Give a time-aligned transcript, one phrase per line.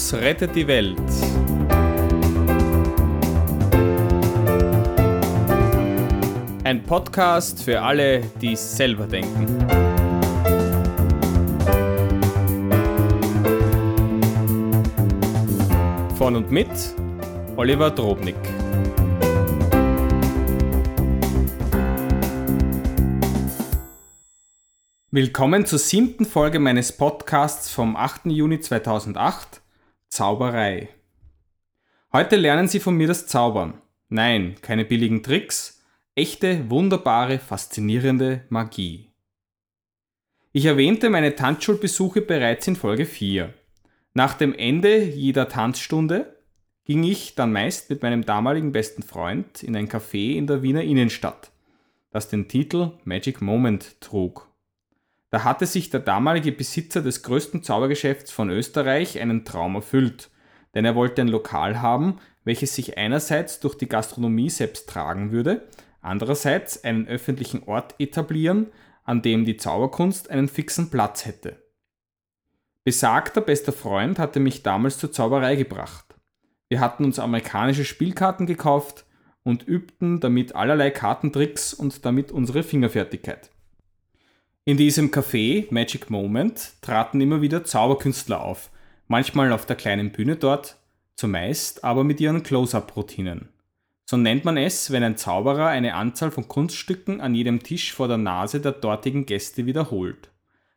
[0.00, 0.98] Fokus rettet die Welt.
[6.64, 9.46] Ein Podcast für alle, die selber denken.
[16.16, 16.68] Von und mit
[17.56, 18.36] Oliver Drobnik.
[25.10, 28.26] Willkommen zur siebten Folge meines Podcasts vom 8.
[28.26, 29.60] Juni 2008,
[30.20, 30.90] Zauberei.
[32.12, 33.80] Heute lernen Sie von mir das Zaubern.
[34.10, 35.82] Nein, keine billigen Tricks,
[36.14, 39.08] echte, wunderbare, faszinierende Magie.
[40.52, 43.54] Ich erwähnte meine Tanzschulbesuche bereits in Folge 4.
[44.12, 46.36] Nach dem Ende jeder Tanzstunde
[46.84, 50.82] ging ich dann meist mit meinem damaligen besten Freund in ein Café in der Wiener
[50.82, 51.50] Innenstadt,
[52.10, 54.49] das den Titel Magic Moment trug.
[55.30, 60.28] Da hatte sich der damalige Besitzer des größten Zaubergeschäfts von Österreich einen Traum erfüllt,
[60.74, 65.68] denn er wollte ein Lokal haben, welches sich einerseits durch die Gastronomie selbst tragen würde,
[66.00, 68.66] andererseits einen öffentlichen Ort etablieren,
[69.04, 71.62] an dem die Zauberkunst einen fixen Platz hätte.
[72.82, 76.16] Besagter bester Freund hatte mich damals zur Zauberei gebracht.
[76.68, 79.04] Wir hatten uns amerikanische Spielkarten gekauft
[79.42, 83.50] und übten damit allerlei Kartentricks und damit unsere Fingerfertigkeit.
[84.64, 88.70] In diesem Café Magic Moment traten immer wieder Zauberkünstler auf,
[89.08, 90.76] manchmal auf der kleinen Bühne dort,
[91.16, 93.48] zumeist aber mit ihren Close-up-Routinen.
[94.04, 98.06] So nennt man es, wenn ein Zauberer eine Anzahl von Kunststücken an jedem Tisch vor
[98.06, 100.30] der Nase der dortigen Gäste wiederholt.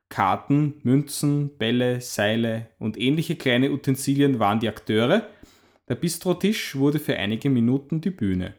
[0.08, 5.28] Karten, Münzen, Bälle, Seile und ähnliche kleine Utensilien waren die Akteure,
[5.90, 8.54] der Bistrotisch wurde für einige Minuten die Bühne.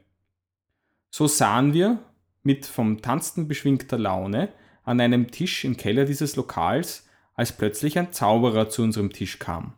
[1.11, 2.01] So sahen wir,
[2.43, 4.51] mit vom Tanzen beschwingter Laune,
[4.85, 9.75] an einem Tisch im Keller dieses Lokals, als plötzlich ein Zauberer zu unserem Tisch kam.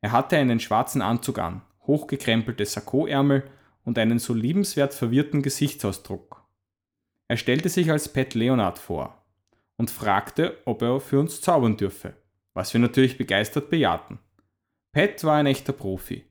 [0.00, 3.44] Er hatte einen schwarzen Anzug an, hochgekrempelte Sakkoärmel
[3.84, 6.44] und einen so liebenswert verwirrten Gesichtsausdruck.
[7.28, 9.24] Er stellte sich als Pat Leonard vor
[9.76, 12.14] und fragte, ob er für uns zaubern dürfe,
[12.54, 14.18] was wir natürlich begeistert bejahten.
[14.92, 16.24] Pat war ein echter Profi.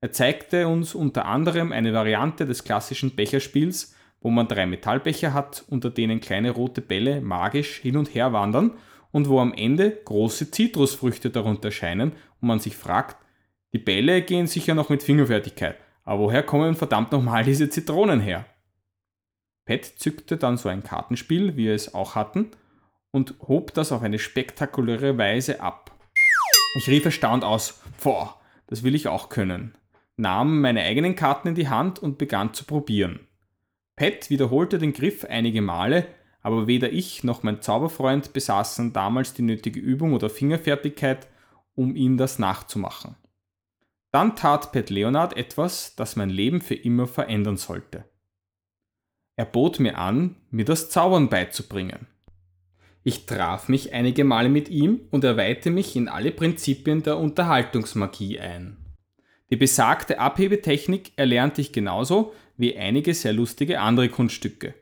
[0.00, 5.64] Er zeigte uns unter anderem eine Variante des klassischen Becherspiels, wo man drei Metallbecher hat,
[5.68, 8.72] unter denen kleine rote Bälle magisch hin und her wandern
[9.12, 13.16] und wo am Ende große Zitrusfrüchte darunter erscheinen und man sich fragt,
[13.72, 18.46] die Bälle gehen sicher noch mit Fingerfertigkeit, aber woher kommen verdammt nochmal diese Zitronen her?
[19.64, 22.50] Pat zückte dann so ein Kartenspiel, wie wir es auch hatten,
[23.12, 25.96] und hob das auf eine spektakuläre Weise ab.
[26.76, 29.76] Ich rief erstaunt aus, boah, das will ich auch können,
[30.16, 33.26] nahm meine eigenen Karten in die Hand und begann zu probieren.
[34.00, 36.06] Pat wiederholte den Griff einige Male,
[36.40, 41.28] aber weder ich noch mein Zauberfreund besaßen damals die nötige Übung oder Fingerfertigkeit,
[41.74, 43.16] um ihm das nachzumachen.
[44.10, 48.06] Dann tat Pat Leonard etwas, das mein Leben für immer verändern sollte.
[49.36, 52.06] Er bot mir an, mir das Zaubern beizubringen.
[53.02, 57.18] Ich traf mich einige Male mit ihm und er weihte mich in alle Prinzipien der
[57.18, 58.78] Unterhaltungsmagie ein.
[59.50, 64.74] Die besagte Abhebetechnik erlernte ich genauso wie einige sehr lustige andere Kunststücke.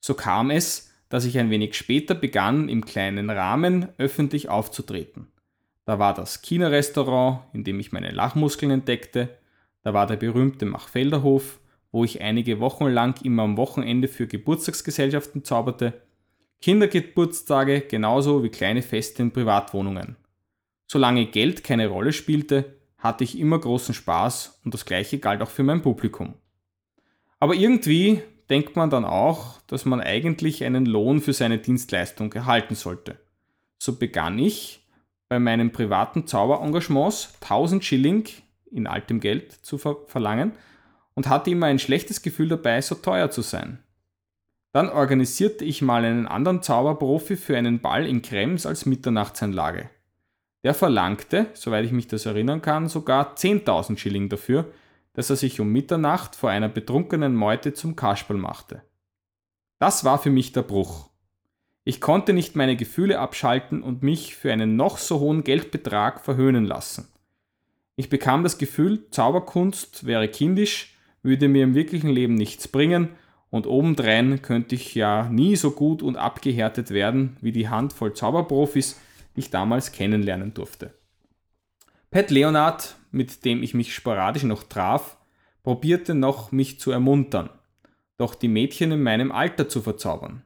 [0.00, 5.28] So kam es, dass ich ein wenig später begann, im kleinen Rahmen öffentlich aufzutreten.
[5.86, 9.28] Da war das China-Restaurant, in dem ich meine Lachmuskeln entdeckte,
[9.82, 11.60] da war der berühmte Machfelderhof,
[11.92, 16.02] wo ich einige Wochen lang immer am Wochenende für Geburtstagsgesellschaften zauberte,
[16.60, 20.16] Kindergeburtstage genauso wie kleine Feste in Privatwohnungen.
[20.86, 25.50] Solange Geld keine Rolle spielte, hatte ich immer großen Spaß und das gleiche galt auch
[25.50, 26.34] für mein Publikum.
[27.44, 32.74] Aber irgendwie denkt man dann auch, dass man eigentlich einen Lohn für seine Dienstleistung erhalten
[32.74, 33.18] sollte.
[33.78, 34.88] So begann ich
[35.28, 38.24] bei meinen privaten Zauberengagements 1000 Schilling
[38.70, 40.52] in altem Geld zu ver verlangen
[41.12, 43.78] und hatte immer ein schlechtes Gefühl dabei, so teuer zu sein.
[44.72, 49.90] Dann organisierte ich mal einen anderen Zauberprofi für einen Ball in Krems als Mitternachtsanlage.
[50.62, 54.72] Der verlangte, soweit ich mich das erinnern kann, sogar 10.000 Schilling dafür,
[55.14, 58.82] dass er sich um Mitternacht vor einer betrunkenen Meute zum Kasperl machte.
[59.78, 61.10] Das war für mich der Bruch.
[61.84, 66.64] Ich konnte nicht meine Gefühle abschalten und mich für einen noch so hohen Geldbetrag verhöhnen
[66.64, 67.08] lassen.
[67.96, 73.10] Ich bekam das Gefühl, Zauberkunst wäre kindisch, würde mir im wirklichen Leben nichts bringen
[73.50, 78.98] und obendrein könnte ich ja nie so gut und abgehärtet werden wie die Handvoll Zauberprofis,
[79.36, 80.94] die ich damals kennenlernen durfte.
[82.10, 85.16] Pat Leonard, mit dem ich mich sporadisch noch traf,
[85.62, 87.48] probierte noch, mich zu ermuntern,
[88.18, 90.42] doch die Mädchen in meinem Alter zu verzaubern.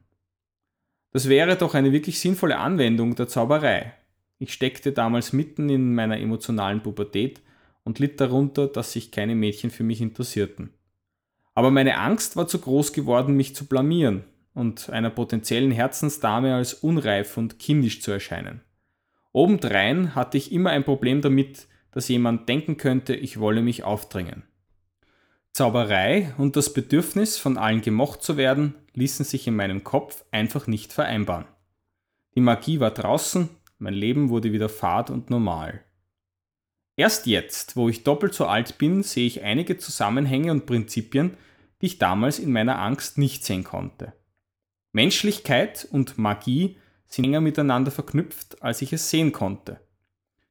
[1.11, 3.93] Das wäre doch eine wirklich sinnvolle Anwendung der Zauberei.
[4.37, 7.41] Ich steckte damals mitten in meiner emotionalen Pubertät
[7.83, 10.71] und litt darunter, dass sich keine Mädchen für mich interessierten.
[11.55, 14.23] Aber meine Angst war zu groß geworden, mich zu blamieren
[14.53, 18.61] und einer potenziellen Herzensdame als unreif und kindisch zu erscheinen.
[19.31, 24.43] Obendrein hatte ich immer ein Problem damit, dass jemand denken könnte, ich wolle mich aufdringen.
[25.51, 30.67] Zauberei und das Bedürfnis, von allen gemocht zu werden, ließen sich in meinem Kopf einfach
[30.67, 31.45] nicht vereinbaren.
[32.35, 33.49] Die Magie war draußen,
[33.79, 35.83] mein Leben wurde wieder fad und normal.
[36.95, 41.37] Erst jetzt, wo ich doppelt so alt bin, sehe ich einige Zusammenhänge und Prinzipien,
[41.81, 44.13] die ich damals in meiner Angst nicht sehen konnte.
[44.91, 46.77] Menschlichkeit und Magie
[47.07, 49.79] sind enger miteinander verknüpft, als ich es sehen konnte.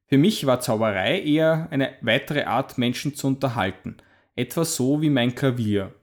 [0.09, 3.99] Für mich war Zauberei eher eine weitere Art, Menschen zu unterhalten,
[4.37, 5.95] etwa so wie mein Klavier.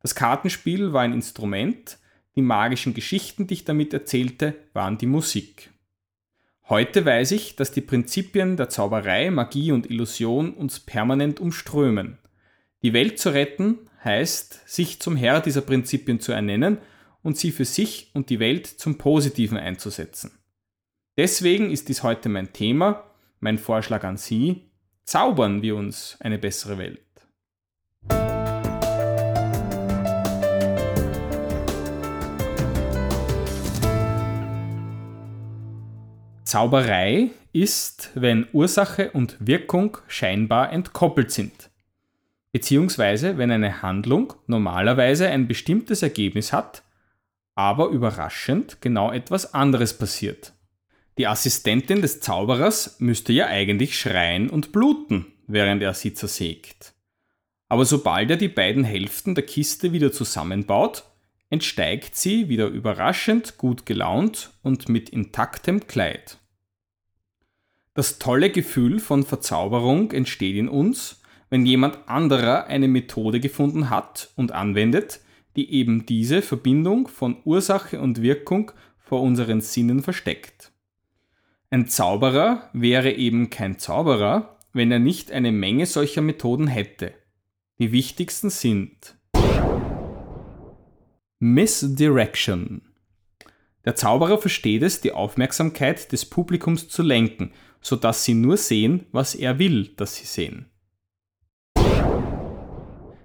[0.00, 1.98] Das Kartenspiel war ein Instrument,
[2.34, 5.70] die magischen Geschichten, die ich damit erzählte, waren die Musik.
[6.70, 12.16] Heute weiß ich, dass die Prinzipien der Zauberei, Magie und Illusion uns permanent umströmen.
[12.82, 16.78] Die Welt zu retten heißt, sich zum Herr dieser Prinzipien zu ernennen
[17.22, 20.38] und sie für sich und die Welt zum Positiven einzusetzen.
[21.18, 23.04] Deswegen ist dies heute mein Thema,
[23.42, 24.70] mein Vorschlag an Sie,
[25.04, 27.00] zaubern wir uns eine bessere Welt.
[36.44, 41.70] Zauberei ist, wenn Ursache und Wirkung scheinbar entkoppelt sind,
[42.52, 46.82] beziehungsweise wenn eine Handlung normalerweise ein bestimmtes Ergebnis hat,
[47.54, 50.52] aber überraschend genau etwas anderes passiert.
[51.22, 56.94] Die Assistentin des Zauberers müsste ja eigentlich schreien und bluten, während er sie zersägt.
[57.68, 61.04] Aber sobald er die beiden Hälften der Kiste wieder zusammenbaut,
[61.48, 66.38] entsteigt sie wieder überraschend gut gelaunt und mit intaktem Kleid.
[67.94, 74.30] Das tolle Gefühl von Verzauberung entsteht in uns, wenn jemand anderer eine Methode gefunden hat
[74.34, 75.20] und anwendet,
[75.54, 80.71] die eben diese Verbindung von Ursache und Wirkung vor unseren Sinnen versteckt.
[81.72, 87.14] Ein Zauberer wäre eben kein Zauberer, wenn er nicht eine Menge solcher Methoden hätte.
[87.78, 89.16] Die wichtigsten sind
[91.38, 92.82] Misdirection.
[93.86, 99.34] Der Zauberer versteht es, die Aufmerksamkeit des Publikums zu lenken sodass sie nur sehen, was
[99.34, 100.66] er will, dass sie sehen.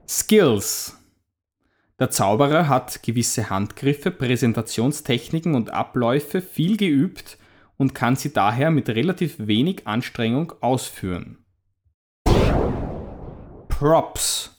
[0.08, 0.98] Skills.
[2.00, 7.38] Der Zauberer hat gewisse Handgriffe, Präsentationstechniken und Abläufe viel geübt
[7.78, 11.38] und kann sie daher mit relativ wenig Anstrengung ausführen.
[13.68, 14.54] Props.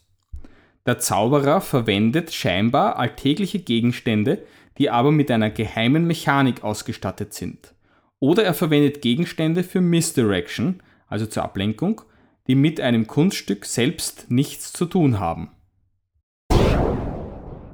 [0.86, 4.46] Der Zauberer verwendet scheinbar alltägliche Gegenstände,
[4.78, 7.74] die aber mit einer geheimen Mechanik ausgestattet sind.
[8.20, 12.02] Oder er verwendet Gegenstände für Misdirection, also zur Ablenkung,
[12.46, 15.50] die mit einem Kunststück selbst nichts zu tun haben.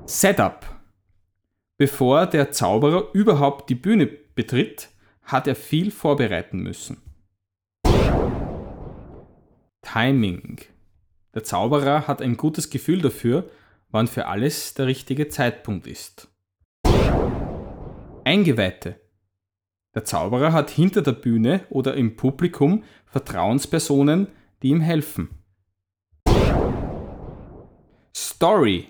[0.07, 0.67] Setup.
[1.77, 4.89] Bevor der Zauberer überhaupt die Bühne betritt,
[5.25, 6.99] hat er viel vorbereiten müssen.
[9.83, 10.61] Timing.
[11.35, 13.51] Der Zauberer hat ein gutes Gefühl dafür,
[13.91, 16.29] wann für alles der richtige Zeitpunkt ist.
[18.25, 19.01] Eingeweihte.
[19.95, 24.29] Der Zauberer hat hinter der Bühne oder im Publikum Vertrauenspersonen,
[24.63, 25.29] die ihm helfen.
[28.17, 28.89] Story.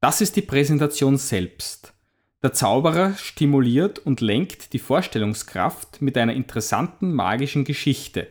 [0.00, 1.95] Das ist die Präsentation selbst.
[2.46, 8.28] Der Zauberer stimuliert und lenkt die Vorstellungskraft mit einer interessanten magischen Geschichte,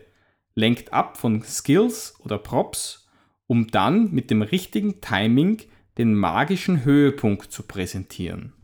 [0.54, 3.10] lenkt ab von Skills oder Props,
[3.46, 5.60] um dann mit dem richtigen Timing
[5.98, 8.54] den magischen Höhepunkt zu präsentieren.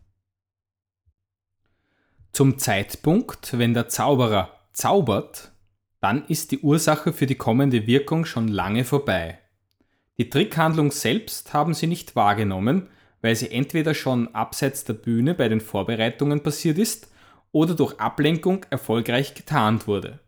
[2.33, 5.53] Zum Zeitpunkt, wenn der Zauberer zaubert,
[6.01, 9.39] dann ist die Ursache für die kommende Wirkung schon lange vorbei.
[10.17, 12.89] Die Trickhandlung selbst haben sie nicht wahrgenommen,
[13.23, 17.09] weil sie entweder schon abseits der Bühne bei den Vorbereitungen passiert ist
[17.53, 20.21] oder durch Ablenkung erfolgreich getarnt wurde.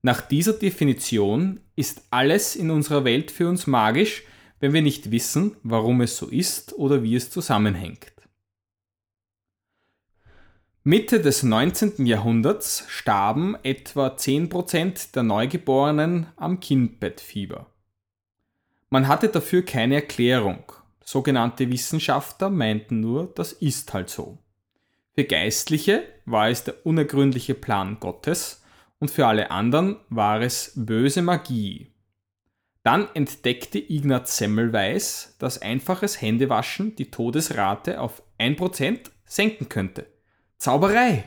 [0.00, 4.24] Nach dieser Definition ist alles in unserer Welt für uns magisch,
[4.60, 8.12] wenn wir nicht wissen, warum es so ist oder wie es zusammenhängt.
[10.84, 12.06] Mitte des 19.
[12.06, 17.66] Jahrhunderts starben etwa 10% der Neugeborenen am Kindbettfieber.
[18.90, 20.72] Man hatte dafür keine Erklärung.
[21.04, 24.38] Sogenannte Wissenschaftler meinten nur, das ist halt so.
[25.14, 28.62] Für Geistliche war es der unergründliche Plan Gottes
[28.98, 31.92] und für alle anderen war es böse Magie.
[32.82, 40.06] Dann entdeckte Ignaz Semmelweis, dass einfaches Händewaschen die Todesrate auf 1% senken könnte.
[40.56, 41.24] Zauberei!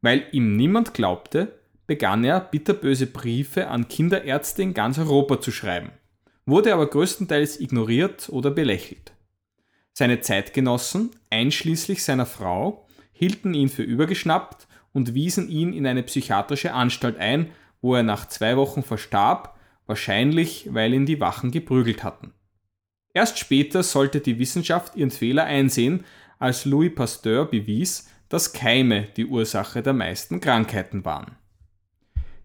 [0.00, 5.90] Weil ihm niemand glaubte, begann er bitterböse Briefe an Kinderärzte in ganz Europa zu schreiben,
[6.48, 9.12] wurde aber größtenteils ignoriert oder belächelt.
[9.92, 16.72] Seine Zeitgenossen, einschließlich seiner Frau, hielten ihn für übergeschnappt und wiesen ihn in eine psychiatrische
[16.72, 17.50] Anstalt ein,
[17.82, 22.32] wo er nach zwei Wochen verstarb, wahrscheinlich weil ihn die Wachen geprügelt hatten.
[23.12, 26.04] Erst später sollte die Wissenschaft ihren Fehler einsehen,
[26.38, 31.37] als Louis Pasteur bewies, dass Keime die Ursache der meisten Krankheiten waren.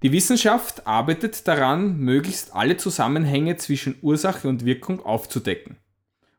[0.04, 5.78] Die Wissenschaft arbeitet daran, möglichst alle Zusammenhänge zwischen Ursache und Wirkung aufzudecken.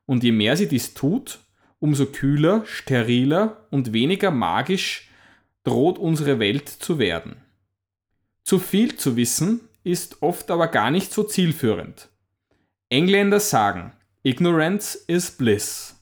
[0.05, 1.41] Und je mehr sie dies tut,
[1.79, 5.09] umso kühler, steriler und weniger magisch
[5.65, 7.37] droht unsere Welt zu werden.
[8.43, 12.11] Zu viel zu wissen ist oft aber gar nicht so zielführend.
[12.91, 13.93] Engländer sagen,
[14.23, 15.97] Ignorance is bliss.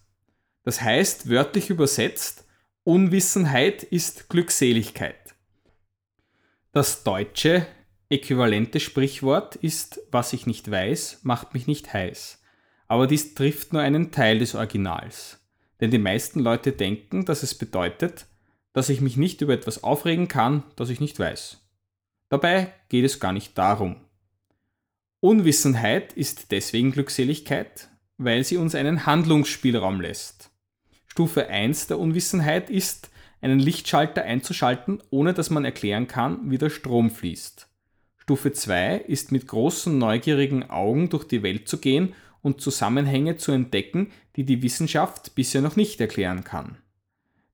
[0.64, 2.44] Das heißt, wörtlich übersetzt,
[2.82, 5.31] Unwissenheit ist Glückseligkeit.
[6.74, 7.66] Das deutsche
[8.08, 12.42] äquivalente Sprichwort ist, was ich nicht weiß, macht mich nicht heiß.
[12.88, 15.38] Aber dies trifft nur einen Teil des Originals.
[15.82, 18.24] Denn die meisten Leute denken, dass es bedeutet,
[18.72, 21.60] dass ich mich nicht über etwas aufregen kann, das ich nicht weiß.
[22.30, 23.96] Dabei geht es gar nicht darum.
[25.20, 30.50] Unwissenheit ist deswegen Glückseligkeit, weil sie uns einen Handlungsspielraum lässt.
[31.06, 33.10] Stufe 1 der Unwissenheit ist,
[33.42, 37.68] einen Lichtschalter einzuschalten, ohne dass man erklären kann, wie der Strom fließt.
[38.16, 43.52] Stufe 2 ist mit großen neugierigen Augen durch die Welt zu gehen und Zusammenhänge zu
[43.52, 46.78] entdecken, die die Wissenschaft bisher noch nicht erklären kann.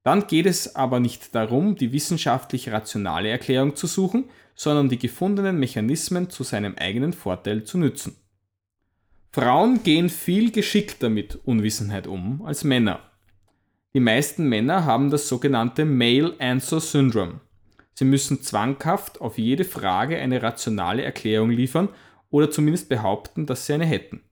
[0.05, 5.59] Dann geht es aber nicht darum, die wissenschaftlich rationale Erklärung zu suchen, sondern die gefundenen
[5.59, 8.17] Mechanismen zu seinem eigenen Vorteil zu nützen.
[9.33, 13.08] Frauen gehen viel geschickter mit Unwissenheit um als Männer.
[13.95, 17.41] Die meisten Männer haben das sogenannte Male Answer Syndrome.
[17.95, 21.89] Sie müssen zwanghaft auf jede Frage eine rationale Erklärung liefern
[22.31, 24.23] oder zumindest behaupten, dass sie eine hätten.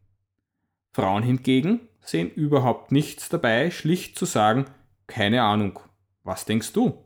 [0.93, 4.67] Frauen hingegen sehen überhaupt nichts dabei, schlicht zu sagen,
[5.07, 5.81] keine Ahnung,
[6.23, 7.05] was denkst du?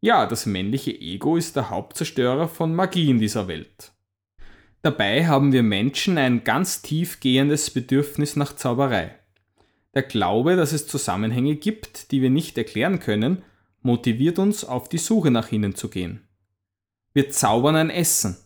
[0.00, 3.92] Ja, das männliche Ego ist der Hauptzerstörer von Magie in dieser Welt.
[4.82, 9.15] Dabei haben wir Menschen ein ganz tiefgehendes Bedürfnis nach Zauberei.
[9.96, 13.42] Der Glaube, dass es Zusammenhänge gibt, die wir nicht erklären können,
[13.80, 16.20] motiviert uns, auf die Suche nach ihnen zu gehen.
[17.14, 18.36] Wir zaubern ein Essen.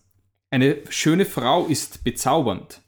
[0.50, 2.82] Eine schöne Frau ist bezaubernd.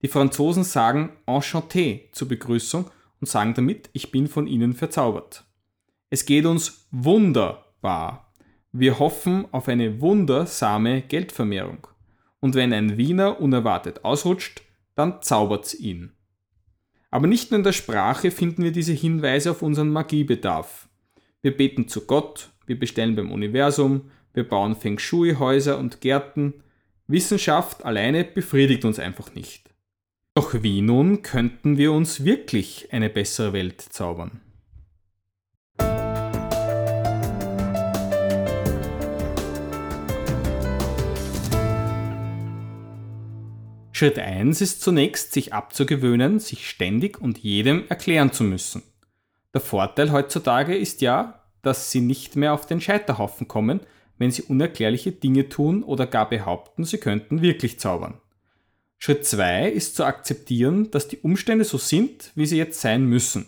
[0.00, 5.44] Die Franzosen sagen Enchanté zur Begrüßung und sagen damit, ich bin von ihnen verzaubert.
[6.08, 8.32] Es geht uns wunderbar.
[8.72, 11.86] Wir hoffen auf eine wundersame Geldvermehrung
[12.40, 14.62] und wenn ein Wiener unerwartet ausrutscht,
[14.94, 16.14] dann zaubert's ihn.
[17.10, 20.88] Aber nicht nur in der Sprache finden wir diese Hinweise auf unseren Magiebedarf.
[21.40, 26.62] Wir beten zu Gott, wir bestellen beim Universum, wir bauen Feng Shui-Häuser und Gärten.
[27.06, 29.70] Wissenschaft alleine befriedigt uns einfach nicht.
[30.34, 34.40] Doch wie nun könnten wir uns wirklich eine bessere Welt zaubern?
[43.98, 48.84] Schritt 1 ist zunächst, sich abzugewöhnen, sich ständig und jedem erklären zu müssen.
[49.52, 53.80] Der Vorteil heutzutage ist ja, dass sie nicht mehr auf den Scheiterhaufen kommen,
[54.16, 58.20] wenn sie unerklärliche Dinge tun oder gar behaupten, sie könnten wirklich zaubern.
[58.98, 63.46] Schritt 2 ist zu akzeptieren, dass die Umstände so sind, wie sie jetzt sein müssen.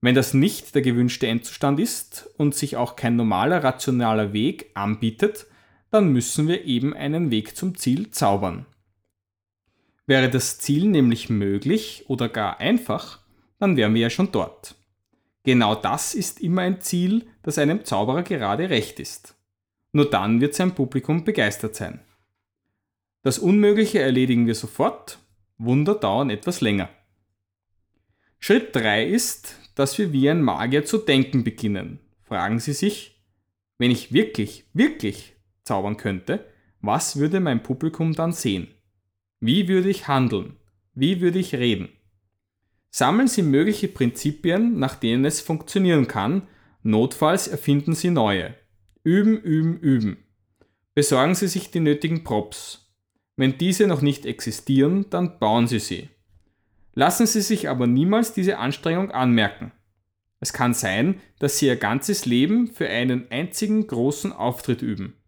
[0.00, 5.46] Wenn das nicht der gewünschte Endzustand ist und sich auch kein normaler rationaler Weg anbietet,
[5.90, 8.66] dann müssen wir eben einen Weg zum Ziel zaubern.
[10.06, 13.20] Wäre das Ziel nämlich möglich oder gar einfach,
[13.58, 14.74] dann wären wir ja schon dort.
[15.44, 19.36] Genau das ist immer ein Ziel, das einem Zauberer gerade recht ist.
[19.92, 22.00] Nur dann wird sein Publikum begeistert sein.
[23.22, 25.18] Das Unmögliche erledigen wir sofort,
[25.56, 26.90] Wunder dauern etwas länger.
[28.38, 32.00] Schritt 3 ist, dass wir wie ein Magier zu denken beginnen.
[32.22, 33.22] Fragen Sie sich,
[33.78, 36.44] wenn ich wirklich, wirklich zaubern könnte,
[36.80, 38.73] was würde mein Publikum dann sehen?
[39.46, 40.56] Wie würde ich handeln?
[40.94, 41.90] Wie würde ich reden?
[42.88, 46.48] Sammeln Sie mögliche Prinzipien, nach denen es funktionieren kann,
[46.82, 48.54] notfalls erfinden Sie neue.
[49.02, 50.16] Üben, üben, üben.
[50.94, 52.90] Besorgen Sie sich die nötigen Props.
[53.36, 56.08] Wenn diese noch nicht existieren, dann bauen Sie sie.
[56.94, 59.72] Lassen Sie sich aber niemals diese Anstrengung anmerken.
[60.40, 65.18] Es kann sein, dass Sie Ihr ganzes Leben für einen einzigen großen Auftritt üben.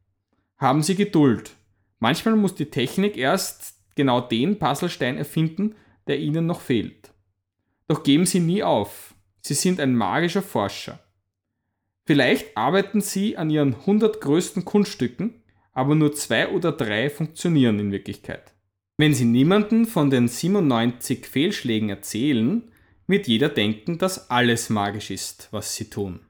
[0.57, 1.55] Haben Sie Geduld.
[1.99, 5.75] Manchmal muss die Technik erst genau den Puzzlestein erfinden,
[6.07, 7.13] der ihnen noch fehlt.
[7.89, 9.15] Doch geben sie nie auf.
[9.43, 11.01] Sie sind ein magischer Forscher.
[12.05, 17.91] Vielleicht arbeiten sie an ihren 100 größten Kunststücken, aber nur zwei oder drei funktionieren in
[17.91, 18.55] Wirklichkeit.
[18.97, 22.63] Wenn Sie niemanden von den 97 Fehlschlägen erzählen,
[23.07, 26.21] wird jeder denken, dass alles magisch ist, was Sie tun.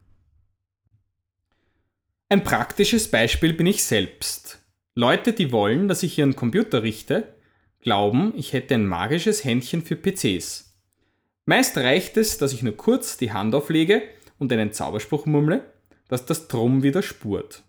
[2.29, 4.65] Ein praktisches Beispiel bin ich selbst.
[4.97, 7.36] Leute, die wollen, dass ich ihren Computer richte,
[7.87, 10.75] glauben, ich hätte ein magisches Händchen für PCs.
[11.45, 14.03] Meist reicht es, dass ich nur kurz die Hand auflege
[14.41, 15.65] und einen Zauberspruch murmle,
[16.09, 17.63] dass das Drum wieder spurt.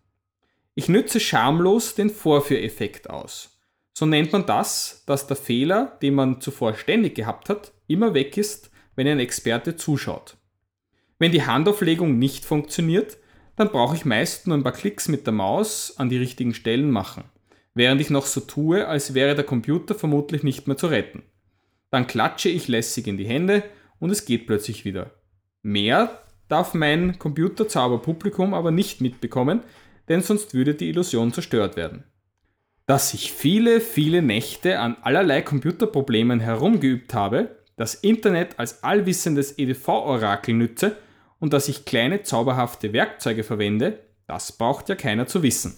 [0.73, 3.59] Ich nütze schamlos den Vorführeffekt aus.
[3.93, 8.37] So nennt man das, dass der Fehler, den man zuvor ständig gehabt hat, immer weg
[8.37, 10.35] ist, wenn ein Experte zuschaut.
[11.19, 13.17] Wenn die Handauflegung nicht funktioniert,
[13.55, 16.89] dann brauche ich meist nur ein paar Klicks mit der Maus an die richtigen Stellen
[16.89, 17.23] machen,
[17.77, 21.23] während ich noch so tue, als wäre der Computer vermutlich nicht mehr zu retten.
[21.91, 23.63] Dann klatsche ich lässig in die Hände
[23.99, 25.11] und es geht plötzlich wieder.
[25.61, 29.61] Mehr darf mein Computerzauberpublikum aber nicht mitbekommen,
[30.09, 32.03] denn sonst würde die Illusion zerstört werden.
[32.85, 40.55] Dass ich viele, viele Nächte an allerlei Computerproblemen herumgeübt habe, das Internet als allwissendes EDV-Orakel
[40.55, 40.97] nütze
[41.39, 45.77] und dass ich kleine zauberhafte Werkzeuge verwende, das braucht ja keiner zu wissen.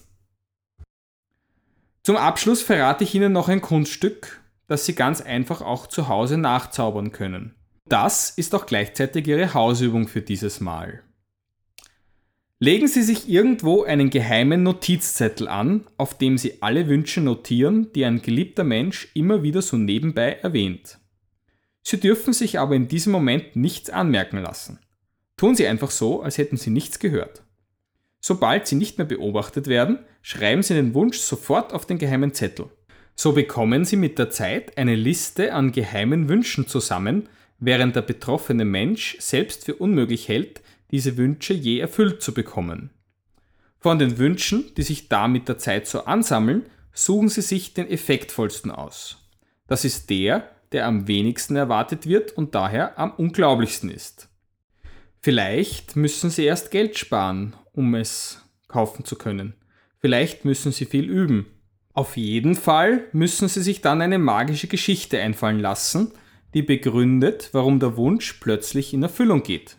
[2.04, 6.38] Zum Abschluss verrate ich Ihnen noch ein Kunststück, das Sie ganz einfach auch zu Hause
[6.38, 7.56] nachzaubern können.
[7.88, 11.02] Das ist auch gleichzeitig Ihre Hausübung für dieses Mal.
[12.62, 18.04] Legen Sie sich irgendwo einen geheimen Notizzettel an, auf dem Sie alle Wünsche notieren, die
[18.06, 21.00] ein geliebter Mensch immer wieder so nebenbei erwähnt.
[21.84, 24.80] Sie dürfen sich aber in diesem Moment nichts anmerken lassen.
[25.38, 27.44] Tun Sie einfach so, als hätten Sie nichts gehört.
[28.20, 32.70] Sobald Sie nicht mehr beobachtet werden, schreiben Sie den Wunsch sofort auf den geheimen Zettel.
[33.16, 38.66] So bekommen Sie mit der Zeit eine Liste an geheimen Wünschen zusammen, während der betroffene
[38.66, 40.62] Mensch selbst für unmöglich hält,
[40.92, 42.92] diese Wünsche je erfüllt zu bekommen.
[43.80, 47.90] Von den Wünschen, die sich da mit der Zeit so ansammeln, suchen Sie sich den
[47.90, 49.18] effektvollsten aus.
[49.68, 54.28] Das ist der, der am wenigsten erwartet wird und daher am unglaublichsten ist.
[55.22, 59.54] Vielleicht müssen Sie erst Geld sparen, um es kaufen zu können.
[60.00, 61.48] Vielleicht müssen Sie viel üben.
[61.94, 66.14] Auf jeden Fall müssen Sie sich dann eine magische Geschichte einfallen lassen,
[66.54, 69.78] die begründet, warum der Wunsch plötzlich in Erfüllung geht.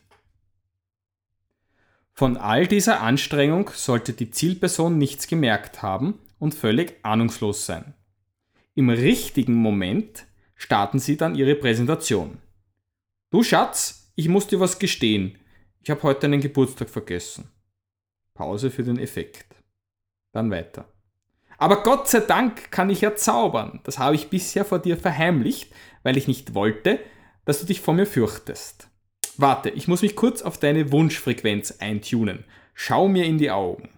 [2.12, 7.94] Von all dieser Anstrengung sollte die Zielperson nichts gemerkt haben und völlig ahnungslos sein.
[8.74, 12.38] Im richtigen Moment starten Sie dann Ihre Präsentation.
[13.30, 15.38] Du Schatz, ich muss dir was gestehen.
[15.82, 17.50] Ich habe heute einen Geburtstag vergessen.
[18.34, 19.56] Pause für den Effekt.
[20.32, 20.86] Dann weiter.
[21.58, 23.80] Aber Gott sei Dank kann ich ja zaubern.
[23.84, 26.98] Das habe ich bisher vor dir verheimlicht, weil ich nicht wollte,
[27.44, 28.88] dass du dich vor mir fürchtest.
[29.36, 32.44] Warte, ich muss mich kurz auf deine Wunschfrequenz eintunen.
[32.74, 33.90] Schau mir in die Augen.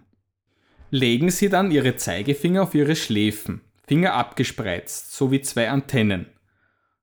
[0.89, 6.27] Legen Sie dann Ihre Zeigefinger auf Ihre Schläfen, Finger abgespreizt, so wie zwei Antennen.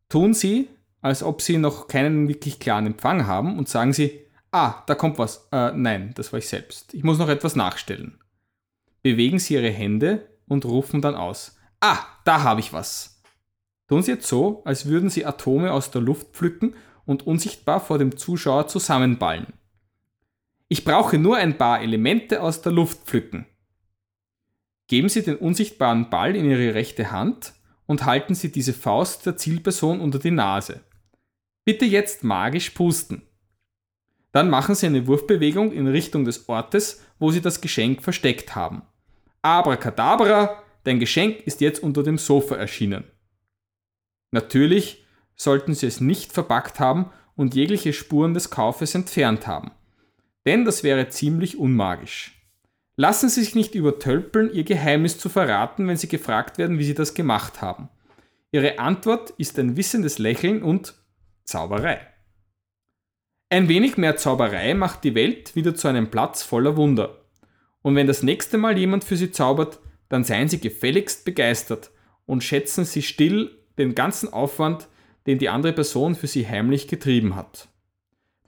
[0.08, 0.68] Tun Sie,
[1.02, 4.20] als ob sie noch keinen wirklich klaren Empfang haben und sagen sie,
[4.52, 5.48] ah, da kommt was.
[5.52, 6.94] Äh, nein, das war ich selbst.
[6.94, 8.18] Ich muss noch etwas nachstellen.
[9.02, 13.22] Bewegen sie ihre Hände und rufen dann aus, ah, da habe ich was.
[13.88, 16.74] Tun sie jetzt so, als würden sie Atome aus der Luft pflücken
[17.06, 19.52] und unsichtbar vor dem Zuschauer zusammenballen.
[20.68, 23.46] Ich brauche nur ein paar Elemente aus der Luft pflücken.
[24.86, 27.54] Geben Sie den unsichtbaren Ball in Ihre rechte Hand
[27.86, 30.84] und halten Sie diese Faust der Zielperson unter die Nase.
[31.64, 33.22] Bitte jetzt magisch pusten.
[34.32, 38.82] Dann machen Sie eine Wurfbewegung in Richtung des Ortes, wo Sie das Geschenk versteckt haben.
[39.42, 43.04] Abracadabra, dein Geschenk ist jetzt unter dem Sofa erschienen.
[44.30, 49.72] Natürlich sollten Sie es nicht verpackt haben und jegliche Spuren des Kaufes entfernt haben.
[50.46, 52.36] Denn das wäre ziemlich unmagisch.
[52.96, 56.94] Lassen Sie sich nicht übertölpeln, Ihr Geheimnis zu verraten, wenn Sie gefragt werden, wie Sie
[56.94, 57.88] das gemacht haben.
[58.52, 60.94] Ihre Antwort ist ein wissendes Lächeln und
[61.44, 62.09] Zauberei.
[63.52, 67.16] Ein wenig mehr Zauberei macht die Welt wieder zu einem Platz voller Wunder.
[67.82, 71.90] Und wenn das nächste Mal jemand für Sie zaubert, dann seien Sie gefälligst begeistert
[72.26, 74.86] und schätzen Sie still den ganzen Aufwand,
[75.26, 77.66] den die andere Person für Sie heimlich getrieben hat.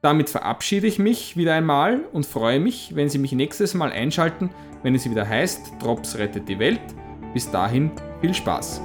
[0.03, 4.51] Damit verabschiede ich mich wieder einmal und freue mich, wenn Sie mich nächstes Mal einschalten,
[4.85, 6.81] wenn es wieder heißt, Drops rettet die Welt.
[7.35, 8.81] Bis dahin viel Spaß.